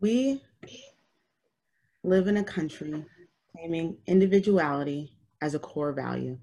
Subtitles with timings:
[0.00, 0.42] We
[2.02, 3.04] live in a country
[3.52, 6.38] claiming individuality as a core value,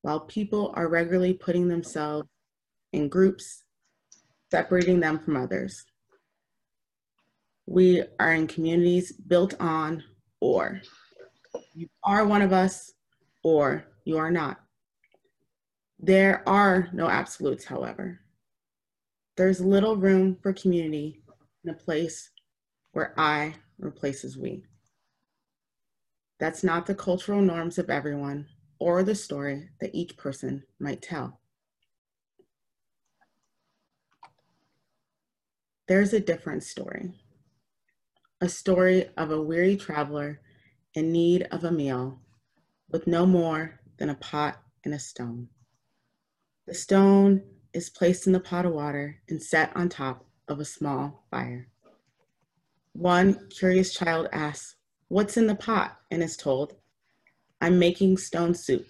[0.00, 2.26] while people are regularly putting themselves
[2.94, 3.64] in groups,
[4.50, 5.84] separating them from others.
[7.66, 10.02] We are in communities built on
[10.40, 10.80] or.
[11.74, 12.94] You are one of us
[13.42, 14.58] or you are not.
[16.00, 18.20] There are no absolutes, however.
[19.36, 21.20] There's little room for community
[21.64, 22.30] in a place
[22.92, 24.64] where I replaces we.
[26.38, 28.46] That's not the cultural norms of everyone
[28.78, 31.40] or the story that each person might tell.
[35.88, 37.14] There's a different story.
[38.40, 40.40] A story of a weary traveler
[40.94, 42.20] in need of a meal
[42.90, 45.48] with no more than a pot and a stone.
[46.66, 50.64] The stone is placed in the pot of water and set on top of a
[50.64, 51.68] small fire.
[52.98, 54.74] One curious child asks,
[55.06, 56.00] What's in the pot?
[56.10, 56.74] and is told,
[57.60, 58.88] I'm making stone soup,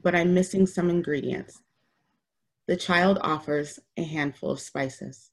[0.00, 1.60] but I'm missing some ingredients.
[2.68, 5.32] The child offers a handful of spices.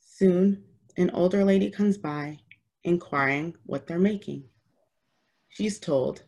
[0.00, 0.64] Soon,
[0.96, 2.40] an older lady comes by,
[2.82, 4.46] inquiring what they're making.
[5.48, 6.24] She's told,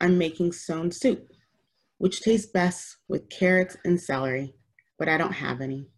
[0.00, 1.28] I'm making stone soup,
[1.98, 4.54] which tastes best with carrots and celery,
[4.98, 5.90] but I don't have any.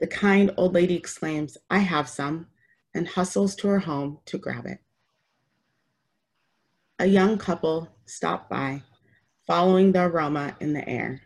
[0.00, 2.46] The kind old lady exclaims, I have some,
[2.94, 4.78] and hustles to her home to grab it.
[6.98, 8.82] A young couple stop by,
[9.46, 11.20] following the aroma in the air.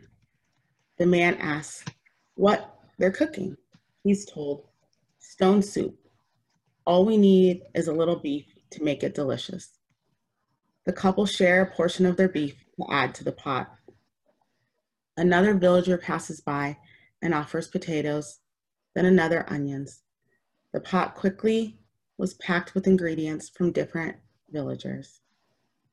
[0.97, 1.83] The man asks
[2.35, 3.57] what they're cooking.
[4.03, 4.67] He's told,
[5.19, 5.97] stone soup.
[6.85, 9.79] All we need is a little beef to make it delicious.
[10.85, 13.71] The couple share a portion of their beef to add to the pot.
[15.17, 16.77] Another villager passes by
[17.21, 18.39] and offers potatoes,
[18.93, 20.01] then another onions.
[20.75, 21.79] The pot quickly
[22.17, 24.17] was packed with ingredients from different
[24.49, 25.21] villagers.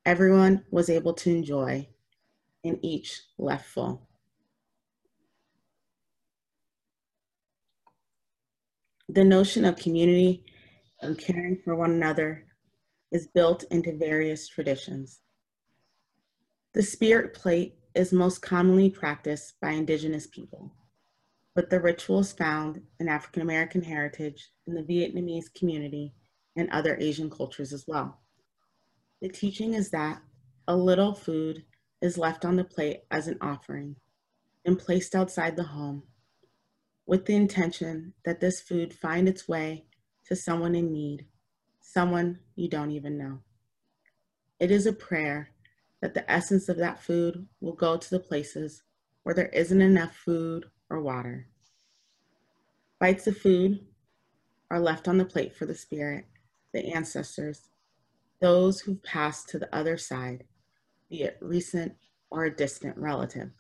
[0.05, 1.88] Everyone was able to enjoy,
[2.64, 4.09] and each left full.
[9.09, 10.47] The notion of community
[11.00, 12.47] and caring for one another
[13.12, 15.20] is built into various traditions.
[16.72, 20.75] The spirit plate is most commonly practiced by Indigenous people
[21.54, 26.14] but the rituals found in African American heritage in the Vietnamese community
[26.56, 28.20] and other Asian cultures as well.
[29.20, 30.22] The teaching is that
[30.66, 31.64] a little food
[32.00, 33.96] is left on the plate as an offering
[34.64, 36.04] and placed outside the home
[37.06, 39.84] with the intention that this food find its way
[40.26, 41.26] to someone in need,
[41.80, 43.40] someone you don't even know.
[44.60, 45.50] It is a prayer
[46.00, 48.82] that the essence of that food will go to the places
[49.22, 51.48] where there isn't enough food or water.
[53.00, 53.80] Bites of food
[54.70, 56.26] are left on the plate for the spirit,
[56.72, 57.69] the ancestors,
[58.41, 60.44] those who've passed to the other side,
[61.08, 61.94] be it recent
[62.31, 63.50] or a distant relative.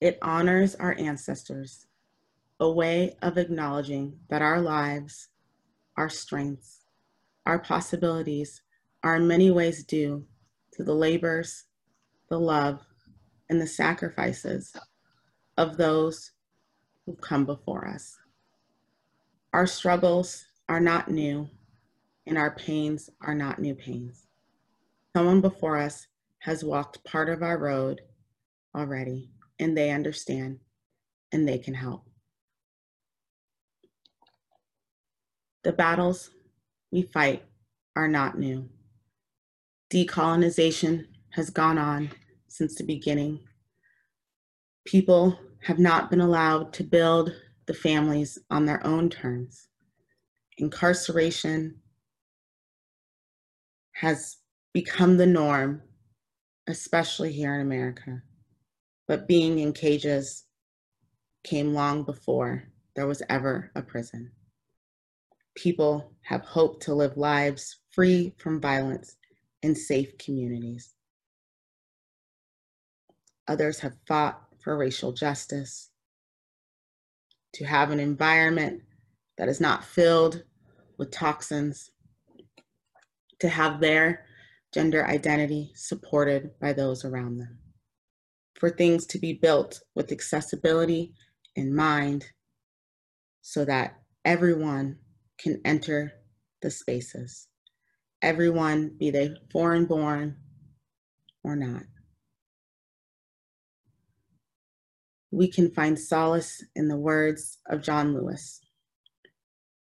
[0.00, 1.86] It honors our ancestors,
[2.60, 5.28] a way of acknowledging that our lives,
[5.96, 6.80] our strengths,
[7.46, 8.62] our possibilities
[9.02, 10.24] are in many ways due
[10.72, 11.64] to the labors,
[12.28, 12.80] the love,
[13.48, 14.74] and the sacrifices
[15.56, 16.32] of those
[17.04, 18.18] who've come before us.
[19.52, 21.48] Our struggles are not new,
[22.26, 24.26] and our pains are not new pains.
[25.14, 26.06] Someone before us
[26.38, 28.00] has walked part of our road
[28.74, 30.58] already, and they understand
[31.32, 32.04] and they can help.
[35.64, 36.30] The battles
[36.90, 37.44] we fight
[37.94, 38.68] are not new.
[39.92, 42.10] Decolonization has gone on
[42.48, 43.40] since the beginning.
[44.84, 47.32] People have not been allowed to build
[47.66, 49.68] the families on their own terms.
[50.58, 51.80] Incarceration
[53.92, 54.38] has
[54.72, 55.82] become the norm,
[56.66, 58.22] especially here in America.
[59.06, 60.44] But being in cages
[61.44, 62.64] came long before
[62.94, 64.32] there was ever a prison.
[65.54, 69.16] People have hoped to live lives free from violence
[69.62, 70.94] in safe communities.
[73.48, 75.90] Others have fought for racial justice,
[77.54, 78.82] to have an environment
[79.38, 80.44] that is not filled
[80.98, 81.90] with toxins,
[83.40, 84.24] to have their
[84.72, 87.58] gender identity supported by those around them,
[88.54, 91.12] for things to be built with accessibility
[91.56, 92.24] in mind
[93.42, 94.98] so that everyone
[95.38, 96.12] can enter
[96.62, 97.48] the spaces.
[98.22, 100.36] Everyone, be they foreign born
[101.42, 101.82] or not.
[105.32, 108.60] We can find solace in the words of John Lewis.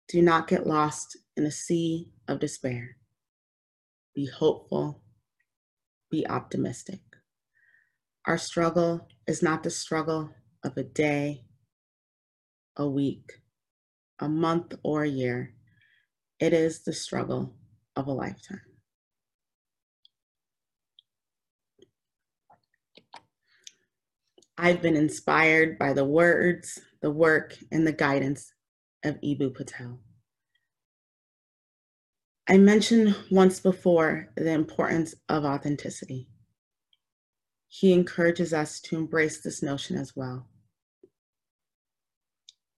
[0.08, 2.96] Do not get lost in a sea of despair.
[4.16, 5.02] Be hopeful.
[6.10, 7.02] Be optimistic.
[8.26, 10.30] Our struggle is not the struggle
[10.64, 11.44] of a day,
[12.78, 13.34] a week,
[14.20, 15.56] a month, or a year.
[16.40, 17.54] It is the struggle
[17.98, 18.73] of a lifetime.
[24.64, 28.54] I've been inspired by the words, the work, and the guidance
[29.04, 30.00] of Eboo Patel.
[32.48, 36.30] I mentioned once before the importance of authenticity.
[37.68, 40.48] He encourages us to embrace this notion as well.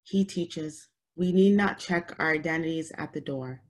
[0.02, 3.62] He teaches we need not check our identities at the door,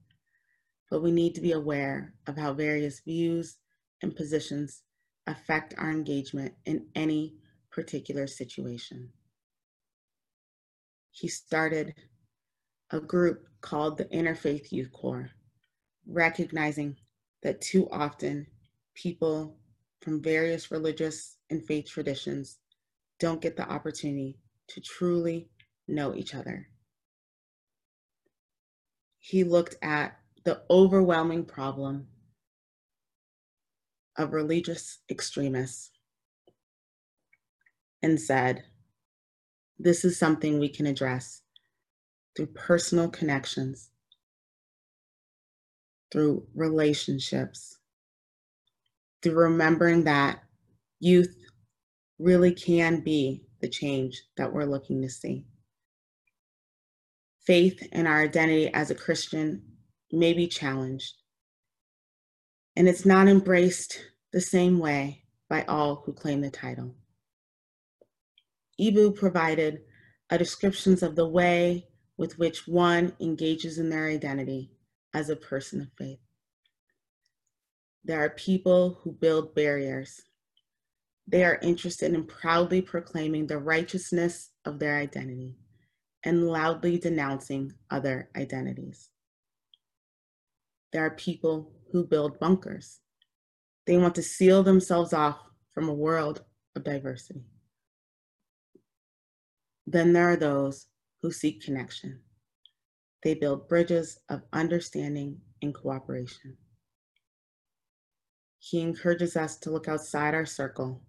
[0.90, 3.58] but we need to be aware of how various views
[4.00, 4.80] and positions
[5.26, 7.34] affect our engagement in any
[7.76, 9.10] particular situation.
[11.10, 11.92] He started
[12.90, 15.28] a group called the Interfaith Youth Core,
[16.06, 16.96] recognizing
[17.42, 18.46] that too often
[18.94, 19.58] people
[20.00, 22.56] from various religious and faith traditions
[23.20, 24.38] don't get the opportunity
[24.68, 25.50] to truly
[25.86, 26.66] know each other.
[29.18, 32.06] He looked at the overwhelming problem
[34.16, 35.90] of religious extremists
[38.06, 38.62] and said,
[39.78, 41.42] This is something we can address
[42.36, 43.90] through personal connections,
[46.12, 47.78] through relationships,
[49.22, 50.38] through remembering that
[51.00, 51.36] youth
[52.20, 55.44] really can be the change that we're looking to see.
[57.44, 59.62] Faith and our identity as a Christian
[60.12, 61.14] may be challenged,
[62.76, 63.98] and it's not embraced
[64.32, 66.94] the same way by all who claim the title.
[68.80, 69.80] Eboo provided
[70.36, 71.86] descriptions of the way
[72.16, 74.70] with which one engages in their identity
[75.14, 76.18] as a person of faith.
[78.04, 80.22] There are people who build barriers.
[81.26, 85.56] They are interested in proudly proclaiming the righteousness of their identity
[86.22, 89.10] and loudly denouncing other identities.
[90.92, 93.00] There are people who build bunkers.
[93.86, 95.38] They want to seal themselves off
[95.72, 96.44] from a world
[96.74, 97.44] of diversity.
[99.86, 100.86] Then there are those
[101.22, 102.20] who seek connection.
[103.22, 106.56] They build bridges of understanding and cooperation.
[108.58, 111.02] He encourages us to look outside our circle,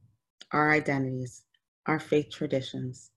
[0.51, 1.43] our identities,
[1.87, 3.11] our faith traditions.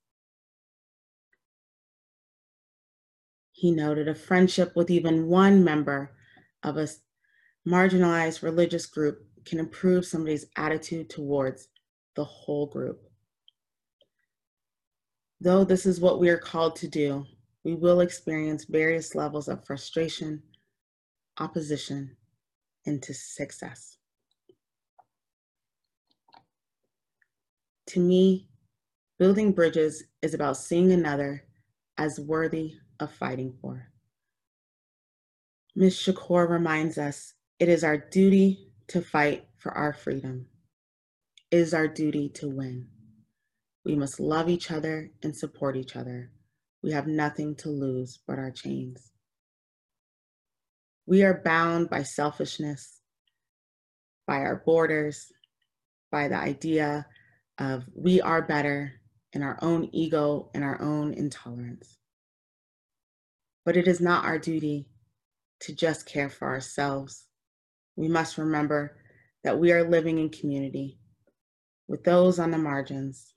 [3.53, 6.13] He noted a friendship with even one member
[6.63, 6.89] of a
[7.69, 11.69] marginalized religious group can improve somebody's attitude towards
[12.17, 13.10] the whole group.
[15.41, 17.27] Though this is what we are called to do,
[17.65, 20.43] we will experience various levels of frustration,
[21.39, 22.17] opposition,
[22.85, 23.97] and to success.
[27.89, 28.49] To me,
[29.19, 31.45] building bridges is about seeing another
[31.97, 33.89] as worthy of fighting for.
[35.75, 35.97] Ms.
[35.97, 40.47] Shakur reminds us it is our duty to fight for our freedom.
[41.51, 42.89] It is our duty to win.
[43.85, 46.31] We must love each other and support each other.
[46.83, 49.13] We have nothing to lose but our chains.
[51.07, 53.01] We are bound by selfishness,
[54.27, 55.33] by our borders,
[56.13, 57.07] by the idea
[57.59, 58.93] of we are better
[59.33, 61.99] in our own ego and our own intolerance.
[63.65, 64.89] But it is not our duty
[65.61, 67.27] to just care for ourselves.
[67.97, 68.97] We must remember
[69.45, 70.99] that we are living in community
[71.89, 73.35] with those on the margins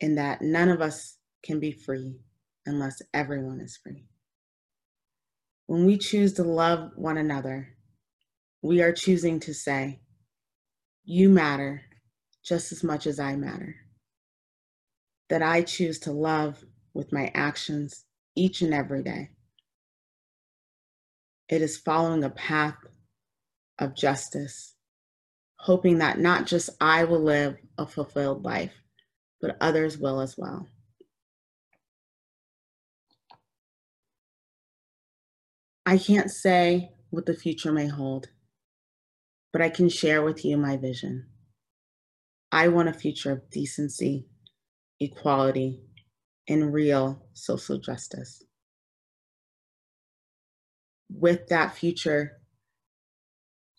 [0.00, 2.20] and that none of us can be free
[2.66, 4.06] unless everyone is free.
[5.66, 7.76] When we choose to love one another,
[8.62, 10.00] we are choosing to say,
[11.04, 11.82] You matter
[12.42, 13.76] just as much as I matter.
[15.28, 16.64] That I choose to love
[16.94, 19.30] with my actions each and every day.
[21.48, 22.76] It is following a path
[23.78, 24.74] of justice,
[25.56, 28.72] hoping that not just I will live a fulfilled life,
[29.40, 30.66] but others will as well.
[35.86, 38.28] I can't say what the future may hold,
[39.52, 41.26] but I can share with you my vision.
[42.52, 44.26] I want a future of decency,
[45.00, 45.80] equality,
[46.48, 48.42] and real social justice.
[51.10, 52.38] With that future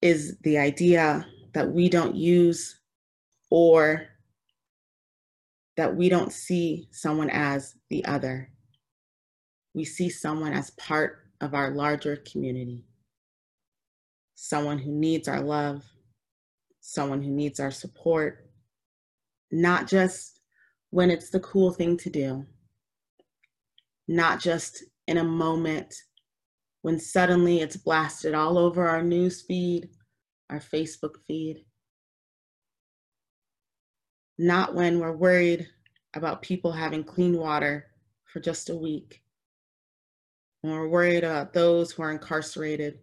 [0.01, 2.79] is the idea that we don't use
[3.51, 4.07] or
[5.79, 8.51] that we don't see someone as the other.
[9.73, 12.83] we see someone as part of our larger community,
[14.35, 15.85] someone who needs our love,
[16.81, 18.49] someone who needs our support,
[19.51, 20.41] not just
[20.89, 22.45] when it's the cool thing to do,
[24.09, 25.95] not just in a moment
[26.81, 29.87] when suddenly it's blasted all over our news feed,
[30.49, 31.63] our Facebook feed,
[34.39, 35.67] not when we're worried
[36.13, 37.85] about people having clean water
[38.23, 39.21] for just a week,
[40.61, 42.99] when we're worried about those who are incarcerated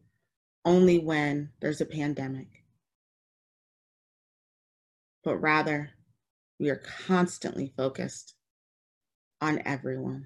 [0.65, 2.65] only when there's a pandemic,
[5.23, 5.91] but rather
[6.59, 8.35] we are constantly focused
[9.43, 10.25] on everyone,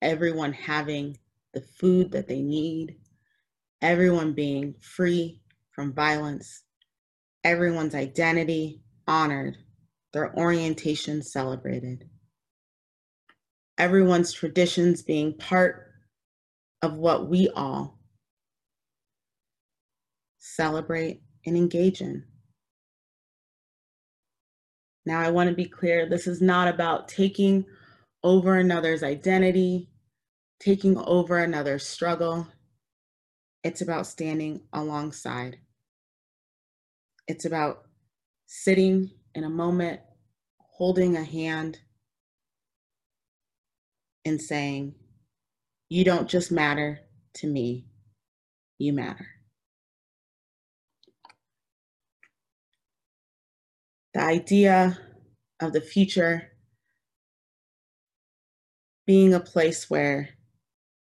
[0.00, 1.18] everyone having
[1.52, 2.96] the food that they need,
[3.82, 6.62] everyone being free from violence,
[7.44, 9.58] everyone's identity honored,
[10.14, 12.08] their orientation celebrated,
[13.76, 15.88] everyone's traditions being part
[16.82, 17.98] of what we all
[20.38, 22.22] celebrate and engage in.
[25.04, 27.64] Now, I want to be clear this is not about taking
[28.22, 29.90] over another's identity,
[30.60, 32.46] taking over another's struggle.
[33.64, 35.58] It's about standing alongside.
[37.26, 37.82] It's about
[38.46, 40.00] sitting in a moment,
[40.58, 41.78] holding a hand,
[44.24, 44.94] and saying,
[45.88, 47.00] You don't just matter
[47.34, 47.86] to me,
[48.78, 49.26] you matter.
[54.14, 54.98] The idea
[55.60, 56.52] of the future
[59.06, 60.30] being a place where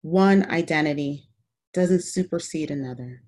[0.01, 1.27] one identity
[1.73, 3.23] doesn't supersede another.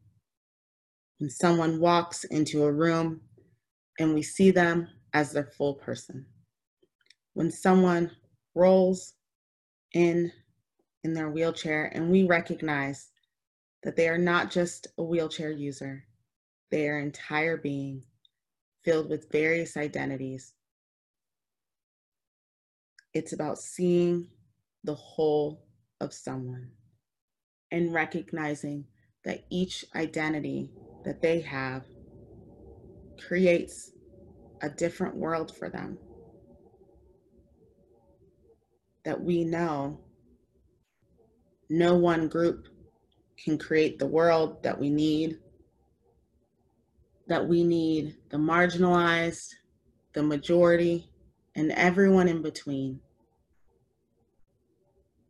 [1.17, 3.21] When someone walks into a room
[4.01, 6.25] and we see them as their full person.
[7.33, 8.09] When someone
[8.55, 9.13] rolls
[9.93, 10.31] in
[11.03, 13.09] in their wheelchair and we recognize
[13.83, 16.03] that they are not just a wheelchair user,
[16.71, 18.01] they are entire being
[18.83, 20.53] filled with various identities.
[23.13, 24.29] It's about seeing
[24.83, 25.63] the whole
[25.99, 26.71] of someone
[27.69, 28.85] and recognizing
[29.25, 30.71] that each identity
[31.05, 31.85] that they have
[33.27, 33.91] creates
[34.61, 35.97] a different world for them.
[39.03, 39.99] That we know
[41.69, 42.67] no one group
[43.43, 45.39] can create the world that we need,
[47.27, 49.53] that we need the marginalized,
[50.13, 51.09] the majority,
[51.55, 52.99] and everyone in between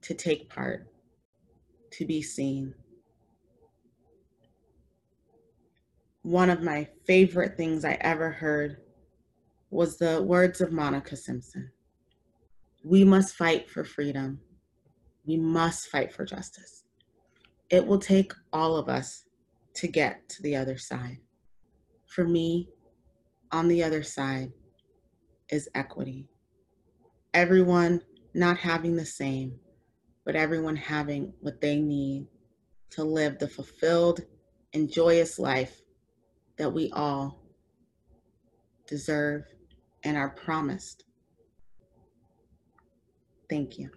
[0.02, 0.88] to take part,
[1.92, 2.74] to be seen.
[6.24, 8.78] One of my favorite things I ever heard
[9.72, 11.72] was the words of Monica Simpson.
[12.84, 14.40] We must fight for freedom.
[15.26, 16.84] We must fight for justice.
[17.72, 19.26] It will take all of us
[19.76, 21.18] to get to the other side.
[22.06, 22.70] For me,
[23.52, 24.52] on the other side
[25.50, 26.28] is equity.
[27.34, 28.00] Everyone
[28.36, 29.56] not having the same,
[30.24, 32.28] but everyone having what they need
[32.92, 34.22] to live the fulfilled
[34.74, 35.82] and joyous life
[36.62, 37.40] that we all
[38.86, 39.46] deserve
[40.04, 41.06] and are promised.
[43.50, 43.90] Thank you.